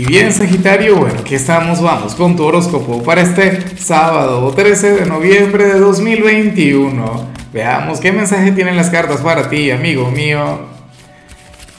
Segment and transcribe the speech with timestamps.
[0.00, 5.04] Y bien, Sagitario, bueno, aquí estamos, vamos con tu horóscopo para este sábado 13 de
[5.04, 7.28] noviembre de 2021.
[7.52, 10.60] Veamos qué mensaje tienen las cartas para ti, amigo mío.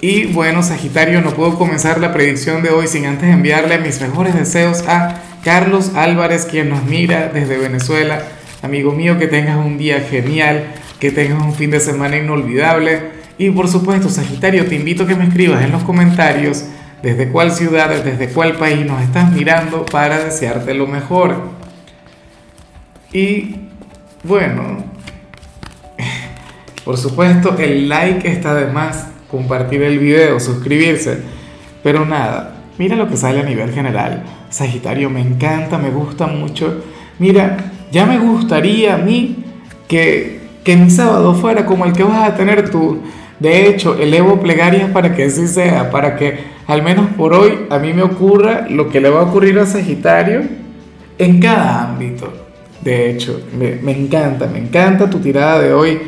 [0.02, 4.36] Y bueno, Sagitario, no puedo comenzar la predicción de hoy sin antes enviarle mis mejores
[4.36, 8.22] deseos a Carlos Álvarez, quien nos mira desde Venezuela.
[8.62, 10.68] Amigo mío, que tengas un día genial,
[11.00, 13.02] que tengas un fin de semana inolvidable.
[13.40, 16.66] Y por supuesto, Sagitario, te invito a que me escribas en los comentarios
[17.02, 21.36] desde cuál ciudad, desde cuál país nos estás mirando para desearte lo mejor.
[23.12, 23.56] Y
[24.24, 24.84] bueno,
[26.86, 31.22] por supuesto el like está de más, compartir el video, suscribirse,
[31.84, 34.24] pero nada, mira lo que sale a nivel general.
[34.50, 36.84] Sagitario, me encanta, me gusta mucho.
[37.20, 37.58] Mira,
[37.92, 39.44] ya me gustaría a mí
[39.88, 43.02] que, que mi sábado fuera como el que vas a tener tú.
[43.42, 47.80] De hecho, elevo plegarias para que así sea, para que al menos por hoy, a
[47.80, 50.44] mí me ocurra lo que le va a ocurrir a Sagitario
[51.18, 52.32] en cada ámbito.
[52.82, 56.00] De hecho, me, encanta, me encanta tu tirada de hoy,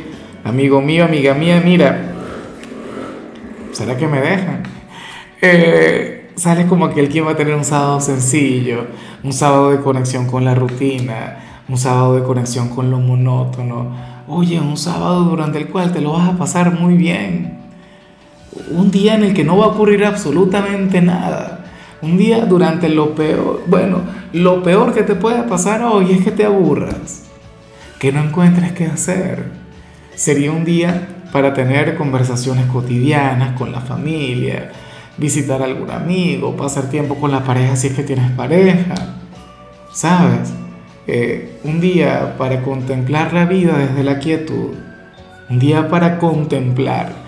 [0.43, 1.59] amigo mío, amiga mía.
[1.65, 2.13] Mira,
[3.71, 4.61] ¿será que me dejan?
[5.41, 8.85] Eh, sale como aquel quien va a tener un sábado sencillo,
[9.23, 14.12] un sábado de conexión con la rutina, un sábado de conexión con lo monótono.
[14.27, 17.63] Oye, un sábado durante el cual te lo vas a pasar muy bien
[18.71, 21.65] un día en el que no va a ocurrir absolutamente nada.
[22.01, 24.01] Un día durante lo peor, bueno,
[24.33, 27.23] lo peor que te puede pasar hoy es que te aburras,
[27.99, 29.51] que no encuentres qué hacer.
[30.15, 34.71] Sería un día para tener conversaciones cotidianas con la familia,
[35.17, 38.95] visitar a algún amigo, pasar tiempo con la pareja si es que tienes pareja,
[39.93, 40.53] ¿sabes?
[41.05, 44.71] Eh, un día para contemplar la vida desde la quietud,
[45.49, 47.23] un día para contemplar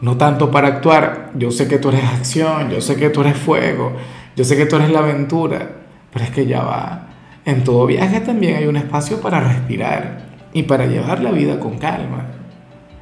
[0.00, 1.32] no tanto para actuar.
[1.34, 3.92] Yo sé que tú eres acción, yo sé que tú eres fuego,
[4.36, 5.70] yo sé que tú eres la aventura,
[6.12, 7.06] pero es que ya va.
[7.44, 11.78] En todo viaje también hay un espacio para respirar y para llevar la vida con
[11.78, 12.26] calma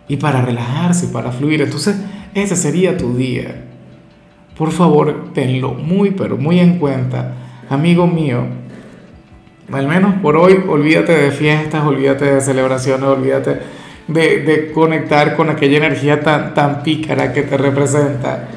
[0.09, 1.63] y para relajarse para fluir.
[1.63, 1.97] Entonces,
[2.35, 3.65] ese sería tu día.
[4.57, 7.35] Por favor, tenlo muy, pero muy en cuenta,
[7.69, 8.45] amigo mío.
[9.73, 13.59] Al menos por hoy, olvídate de fiestas, olvídate de celebraciones, olvídate
[14.07, 18.49] de, conectar con aquella energía tan, tan pícara que te representa.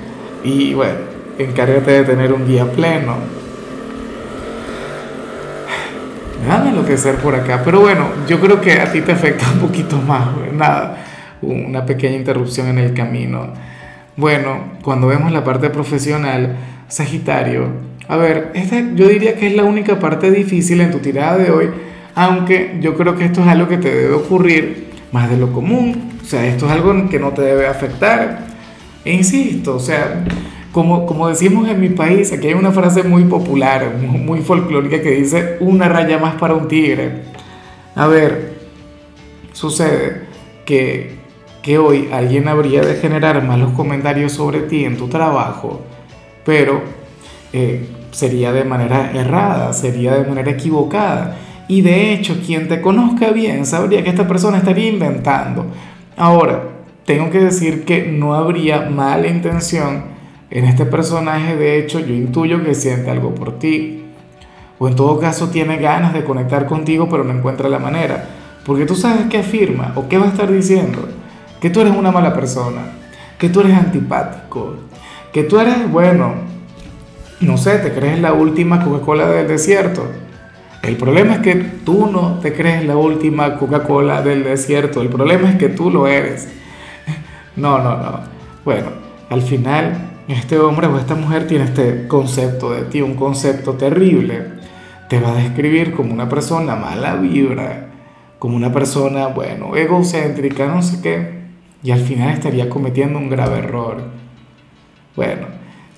[0.43, 0.99] Y bueno,
[1.39, 3.15] encárgate de tener un día pleno.
[6.43, 9.97] Déjame enloquecer por acá, pero bueno, yo creo que a ti te afecta un poquito
[9.97, 10.97] más, nada,
[11.41, 13.53] una pequeña interrupción en el camino.
[14.15, 16.55] Bueno, cuando vemos la parte profesional,
[16.87, 21.37] Sagitario, a ver, esta yo diría que es la única parte difícil en tu tirada
[21.37, 21.69] de hoy,
[22.15, 26.13] aunque yo creo que esto es algo que te debe ocurrir más de lo común.
[26.19, 28.47] O sea, esto es algo que no te debe afectar.
[29.05, 30.25] E insisto, o sea,
[30.71, 35.11] como, como decimos en mi país, aquí hay una frase muy popular, muy folclórica que
[35.11, 37.21] dice una raya más para un tigre.
[37.93, 38.55] A ver,
[39.53, 40.21] sucede
[40.65, 41.11] que,
[41.61, 45.81] que hoy alguien habría de generar malos comentarios sobre ti en tu trabajo,
[46.43, 46.97] pero
[47.53, 51.37] eh, sería de manera errada, sería de manera equivocada
[51.69, 55.67] y de hecho, quien te conozca bien sabría que esta persona estaría inventando.
[56.17, 56.63] Ahora,
[57.05, 60.05] tengo que decir que no habría mala intención
[60.49, 61.55] en este personaje.
[61.55, 64.03] De hecho, yo intuyo que siente algo por ti.
[64.79, 68.27] O en todo caso tiene ganas de conectar contigo, pero no encuentra la manera.
[68.65, 71.07] Porque tú sabes qué afirma o qué va a estar diciendo.
[71.61, 72.81] Que tú eres una mala persona.
[73.37, 74.73] Que tú eres antipático.
[75.31, 76.33] Que tú eres, bueno,
[77.41, 80.07] no sé, te crees la última Coca-Cola del desierto
[80.81, 85.49] el problema es que tú no te crees la última Coca-Cola del desierto, el problema
[85.49, 86.47] es que tú lo eres.
[87.55, 88.21] No, no, no.
[88.63, 88.87] Bueno,
[89.29, 94.45] al final este hombre o esta mujer tiene este concepto de ti, un concepto terrible.
[95.09, 97.89] Te va a describir como una persona mala vibra,
[98.37, 101.39] como una persona, bueno, egocéntrica, no sé qué.
[101.83, 103.97] Y al final estaría cometiendo un grave error.
[105.17, 105.47] Bueno,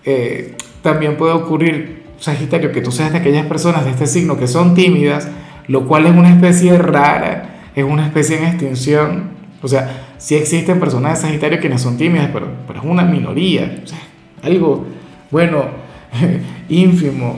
[0.04, 4.48] eh, también puede ocurrir Sagitario, que tú seas de aquellas personas de este signo que
[4.48, 5.28] son tímidas,
[5.68, 9.32] lo cual es una especie rara, es una especie en extinción.
[9.64, 13.82] O sea, sí existen personas de Sagitario quienes son tímidas, pero, pero es una minoría.
[13.84, 13.98] O sea,
[14.44, 14.86] algo,
[15.32, 15.66] bueno,
[16.70, 17.38] ínfimo.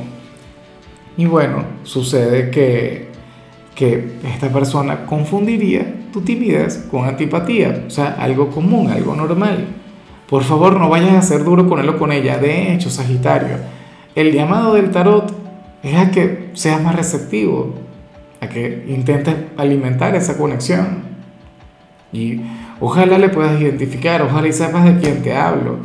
[1.16, 3.08] Y bueno, sucede que,
[3.76, 9.66] que esta persona confundiría tu timidez con antipatía, o sea, algo común, algo normal.
[10.34, 12.40] Por favor, no vayas a ser duro con él o con ella.
[12.40, 13.58] De hecho, Sagitario,
[14.16, 15.32] el llamado del tarot
[15.84, 17.76] es a que seas más receptivo,
[18.42, 21.04] a que intentes alimentar esa conexión.
[22.12, 22.42] Y
[22.80, 25.78] ojalá le puedas identificar, ojalá y sepas de quién te hablo.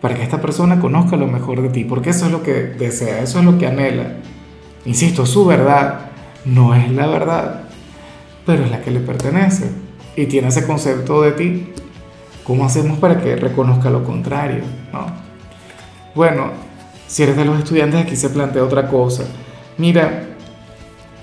[0.00, 3.20] para que esta persona conozca lo mejor de ti, porque eso es lo que desea,
[3.20, 4.14] eso es lo que anhela.
[4.86, 6.12] Insisto, su verdad
[6.46, 7.64] no es la verdad,
[8.46, 9.68] pero es la que le pertenece
[10.16, 11.72] y tiene ese concepto de ti.
[12.46, 14.62] ¿Cómo hacemos para que reconozca lo contrario?
[14.92, 15.06] ¿no?
[16.14, 16.50] Bueno,
[17.08, 19.24] si eres de los estudiantes, aquí se plantea otra cosa.
[19.78, 20.26] Mira,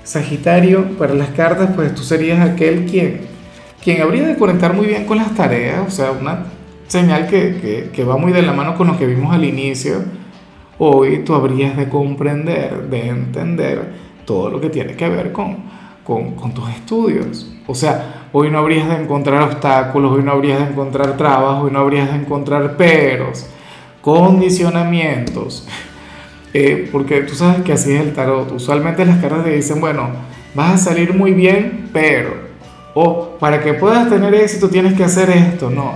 [0.03, 3.21] Sagitario, para las cartas, pues tú serías aquel quien,
[3.81, 6.45] quien habría de conectar muy bien con las tareas, o sea, una
[6.87, 10.03] señal que, que, va muy de la mano con lo que vimos al inicio.
[10.77, 13.93] Hoy tú habrías de comprender, de entender
[14.25, 15.57] todo lo que tiene que ver con,
[16.03, 17.49] con, con tus estudios.
[17.67, 21.71] O sea, hoy no habrías de encontrar obstáculos, hoy no habrías de encontrar trabas, hoy
[21.71, 23.47] no habrías de encontrar peros
[24.03, 25.67] condicionamientos.
[26.55, 28.51] Eh, porque tú sabes que así es el tarot.
[28.51, 30.09] Usualmente las cartas te dicen, bueno,
[30.53, 32.53] vas a salir muy bien, pero...
[32.93, 35.71] O para que puedas tener éxito tienes que hacer esto.
[35.71, 35.93] No.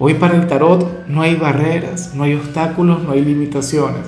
[0.00, 4.02] Hoy para el tarot no hay barreras, no hay obstáculos, no hay limitaciones.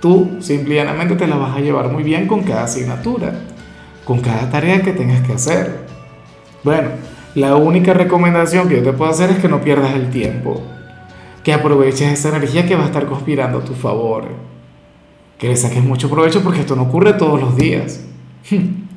[0.00, 3.32] Tú simplemente te la vas a llevar muy bien con cada asignatura,
[4.08, 5.80] con cada tarea que tengas que hacer.
[6.64, 6.88] Bueno,
[7.34, 10.62] la única recomendación que yo te puedo hacer es que no pierdas el tiempo
[11.44, 14.28] que aproveches esa energía que va a estar conspirando a tu favor.
[15.36, 18.04] Que le saques mucho provecho porque esto no ocurre todos los días.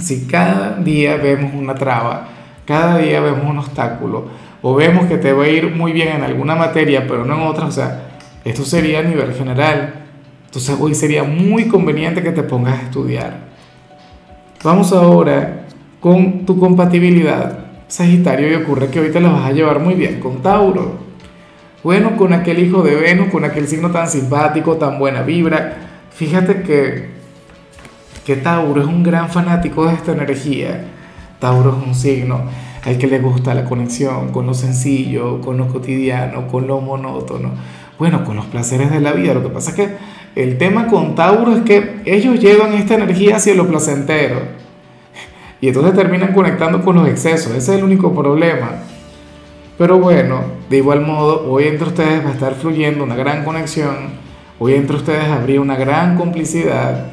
[0.00, 2.28] Si cada día vemos una traba,
[2.64, 4.28] cada día vemos un obstáculo,
[4.62, 7.42] o vemos que te va a ir muy bien en alguna materia, pero no en
[7.48, 10.04] otra, o sea, esto sería a nivel general.
[10.44, 13.47] Entonces hoy sería muy conveniente que te pongas a estudiar.
[14.64, 15.66] Vamos ahora
[16.00, 20.18] con tu compatibilidad, Sagitario, y ocurre que hoy te la vas a llevar muy bien
[20.18, 20.98] con Tauro.
[21.84, 25.76] Bueno, con aquel hijo de Venus, con aquel signo tan simpático, tan buena vibra.
[26.10, 27.10] Fíjate que,
[28.26, 30.86] que Tauro es un gran fanático de esta energía.
[31.38, 32.40] Tauro es un signo
[32.84, 37.52] al que le gusta la conexión con lo sencillo, con lo cotidiano, con lo monótono.
[37.96, 39.34] Bueno, con los placeres de la vida.
[39.34, 39.96] Lo que pasa es que
[40.38, 44.42] el tema con Tauro es que ellos llevan esta energía hacia lo placentero.
[45.60, 47.50] Y entonces terminan conectando con los excesos.
[47.50, 48.70] Ese es el único problema.
[49.76, 54.10] Pero bueno, de igual modo, hoy entre ustedes va a estar fluyendo una gran conexión,
[54.60, 57.06] hoy entre ustedes habría una gran complicidad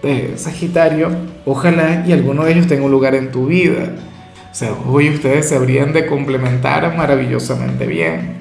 [0.00, 1.10] de Sagitario,
[1.46, 3.90] ojalá y alguno de ellos tenga un lugar en tu vida.
[4.52, 8.36] O sea, hoy ustedes se habrían de complementar maravillosamente bien.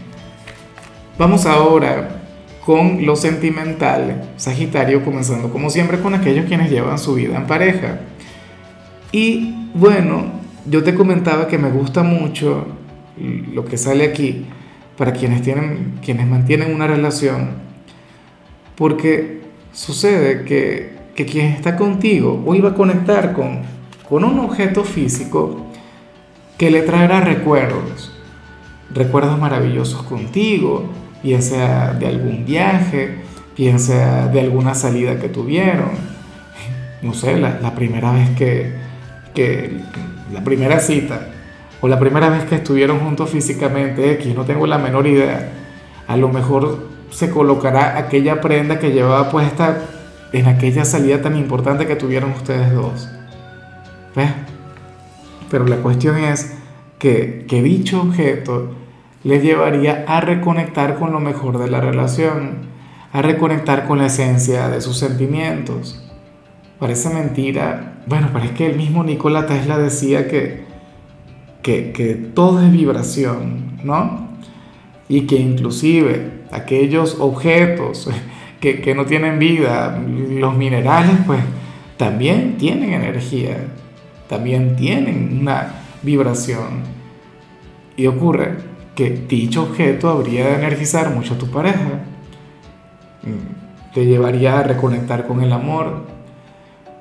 [1.18, 2.17] Vamos ahora
[2.68, 8.02] con lo sentimental, Sagitario, comenzando como siempre con aquellos quienes llevan su vida en pareja.
[9.14, 10.26] Y bueno,
[10.70, 12.68] yo te comentaba que me gusta mucho
[13.54, 14.48] lo que sale aquí
[14.98, 17.52] para quienes, tienen, quienes mantienen una relación,
[18.76, 23.62] porque sucede que, que quien está contigo hoy va a conectar con,
[24.10, 25.68] con un objeto físico
[26.58, 28.12] que le traerá recuerdos,
[28.94, 33.18] recuerdos maravillosos contigo, bien sea de algún viaje,
[33.58, 35.90] bien sea de alguna salida que tuvieron,
[37.02, 38.72] no sé, la, primera vez que,
[39.36, 39.78] que,
[40.32, 41.28] la primera cita,
[41.82, 45.52] o la primera vez que estuvieron juntos físicamente, X, no tengo la menor idea.
[46.08, 49.80] A lo mejor se colocará aquella prenda que llevaba puesta
[50.32, 53.10] en aquella salida tan importante que tuvieron ustedes dos.
[54.16, 54.32] ¿Ves?
[55.52, 56.56] Pero la cuestión es
[57.00, 58.87] que dicho objeto
[59.28, 62.68] les llevaría a reconectar con lo mejor de la relación,
[63.14, 66.04] a reconectar con la esencia de sus sentimientos.
[66.80, 68.04] Parece mentira.
[68.08, 70.68] Bueno, parece que el mismo Nikola Tesla decía que
[71.94, 74.28] que, todo es vibración, ¿no?
[75.10, 78.10] Y que inclusive aquellos objetos
[78.62, 81.42] que, que no tienen vida, los minerales, pues
[81.98, 83.58] también tienen energía,
[84.30, 86.84] también tienen una vibración.
[87.96, 88.56] Y ocurre
[88.98, 92.02] que dicho objeto habría de energizar mucho a tu pareja,
[93.22, 96.08] mm, te llevaría a reconectar con el amor.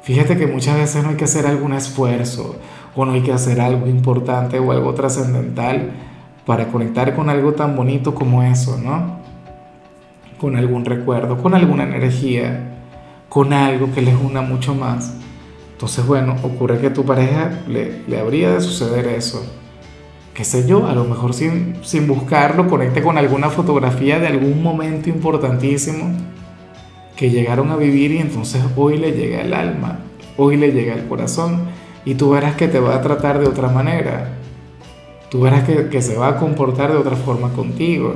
[0.03, 2.57] Fíjate que muchas veces no hay que hacer algún esfuerzo
[2.95, 5.93] o no hay que hacer algo importante o algo trascendental
[6.45, 9.17] para conectar con algo tan bonito como eso, ¿no?
[10.39, 12.77] Con algún recuerdo, con alguna energía,
[13.31, 15.15] con algo que les una mucho más.
[15.73, 19.43] Entonces, bueno, ocurre que a tu pareja le, le habría de suceder eso.
[20.37, 24.63] Qué sé yo, a lo mejor sin, sin buscarlo, conecte con alguna fotografía de algún
[24.63, 26.15] momento importantísimo
[27.17, 30.01] que llegaron a vivir y entonces hoy le llega el alma,
[30.37, 31.63] hoy le llega el corazón
[32.05, 34.37] y tú verás que te va a tratar de otra manera.
[35.31, 38.15] Tú verás que, que se va a comportar de otra forma contigo,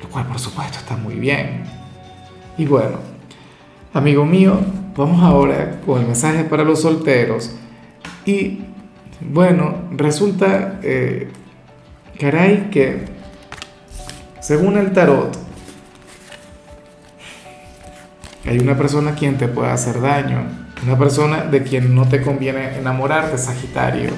[0.00, 1.64] lo cual por supuesto está muy bien.
[2.56, 2.98] Y bueno,
[3.92, 4.60] amigo mío,
[4.96, 7.56] vamos ahora con el mensaje para los solteros.
[8.24, 8.60] Y
[9.30, 11.28] bueno, resulta, eh,
[12.18, 13.04] caray, que
[14.40, 15.36] según el tarot,
[18.44, 20.42] hay una persona quien te puede hacer daño,
[20.84, 24.10] una persona de quien no te conviene enamorarte, Sagitario.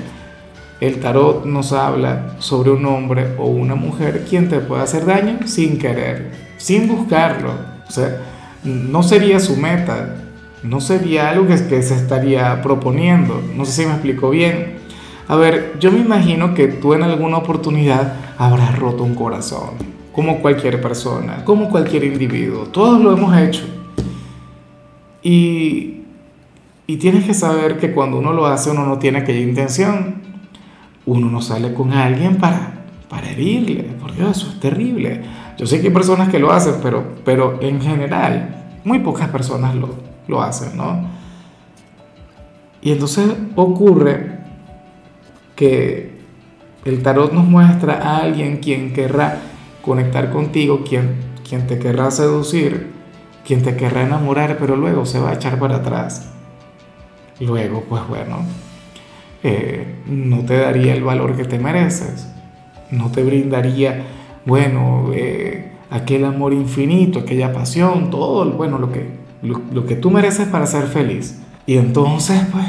[0.80, 5.40] El tarot nos habla sobre un hombre o una mujer quien te puede hacer daño
[5.46, 7.52] sin querer, sin buscarlo.
[7.86, 8.18] O sea,
[8.64, 10.16] no sería su meta,
[10.62, 13.42] no sería algo que, que se estaría proponiendo.
[13.54, 14.83] No sé si me explico bien.
[15.26, 19.70] A ver, yo me imagino que tú en alguna oportunidad habrás roto un corazón,
[20.12, 22.64] como cualquier persona, como cualquier individuo.
[22.64, 23.62] Todos lo hemos hecho.
[25.22, 26.02] Y,
[26.86, 30.22] y tienes que saber que cuando uno lo hace, uno no tiene aquella intención.
[31.06, 33.84] Uno no sale con alguien para, para herirle.
[34.00, 35.22] Por Dios, eso es terrible.
[35.56, 39.74] Yo sé que hay personas que lo hacen, pero, pero en general, muy pocas personas
[39.74, 39.88] lo,
[40.28, 41.06] lo hacen, ¿no?
[42.82, 43.26] Y entonces
[43.56, 44.33] ocurre
[45.54, 46.14] que
[46.84, 49.38] el tarot nos muestra a alguien quien querrá
[49.82, 51.16] conectar contigo, quien,
[51.48, 52.92] quien te querrá seducir,
[53.46, 56.30] quien te querrá enamorar, pero luego se va a echar para atrás.
[57.40, 58.38] Luego, pues bueno,
[59.42, 62.28] eh, no te daría el valor que te mereces,
[62.90, 64.04] no te brindaría,
[64.44, 69.08] bueno, eh, aquel amor infinito, aquella pasión, todo, bueno, lo que,
[69.42, 71.40] lo que tú mereces para ser feliz.
[71.66, 72.66] Y entonces, pues,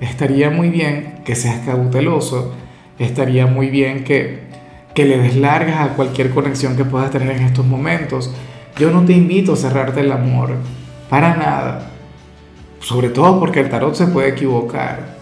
[0.00, 2.54] estaría muy bien que seas cauteloso,
[2.98, 4.40] estaría muy bien que,
[4.94, 8.32] que le des largas a cualquier conexión que puedas tener en estos momentos.
[8.78, 10.54] Yo no te invito a cerrarte el amor,
[11.08, 11.90] para nada.
[12.80, 15.18] Sobre todo porque el tarot se puede equivocar.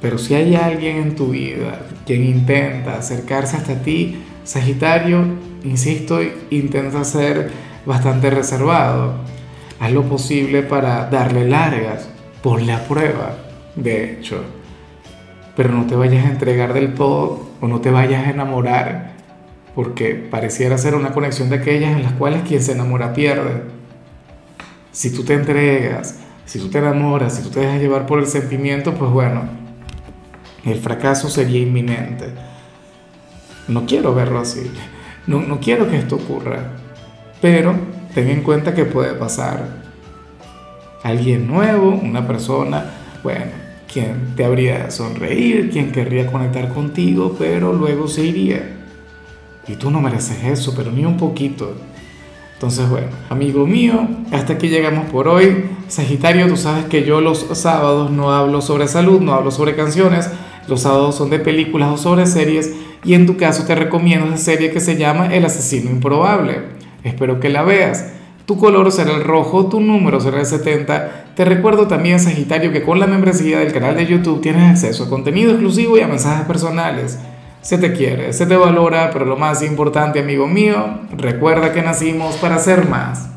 [0.00, 5.24] Pero si hay alguien en tu vida quien intenta acercarse hasta ti, Sagitario,
[5.62, 6.18] insisto,
[6.50, 7.52] intenta ser
[7.86, 9.14] bastante reservado.
[9.78, 12.08] Haz lo posible para darle largas,
[12.42, 13.41] ponle a prueba
[13.76, 14.42] de hecho.
[15.56, 19.12] Pero no te vayas a entregar del todo o no te vayas a enamorar,
[19.74, 23.62] porque pareciera ser una conexión de aquellas en las cuales quien se enamora pierde.
[24.90, 28.26] Si tú te entregas, si tú te enamoras, si tú te dejas llevar por el
[28.26, 29.42] sentimiento, pues bueno,
[30.64, 32.32] el fracaso sería inminente.
[33.68, 34.70] No quiero verlo así,
[35.26, 36.72] no, no quiero que esto ocurra,
[37.40, 37.74] pero
[38.14, 39.82] ten en cuenta que puede pasar.
[41.02, 42.84] Alguien nuevo, una persona,
[43.22, 43.61] bueno,
[43.92, 48.78] quien te habría sonreír, quien querría conectar contigo, pero luego se iría.
[49.68, 51.74] Y tú no mereces eso, pero ni un poquito.
[52.54, 55.64] Entonces, bueno, amigo mío, hasta aquí llegamos por hoy.
[55.88, 60.30] Sagitario, tú sabes que yo los sábados no hablo sobre salud, no hablo sobre canciones.
[60.68, 62.72] Los sábados son de películas o sobre series.
[63.04, 66.60] Y en tu caso te recomiendo esa serie que se llama El asesino improbable.
[67.02, 68.12] Espero que la veas.
[68.46, 71.26] Tu color será el rojo, tu número será el 70.
[71.36, 75.08] Te recuerdo también, Sagitario, que con la membresía del canal de YouTube tienes acceso a
[75.08, 77.18] contenido exclusivo y a mensajes personales.
[77.60, 82.34] Se te quiere, se te valora, pero lo más importante, amigo mío, recuerda que nacimos
[82.36, 83.28] para ser más.